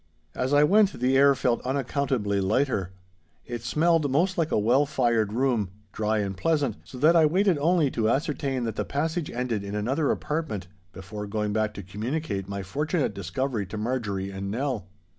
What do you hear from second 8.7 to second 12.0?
the passage ended in another apartment before going back to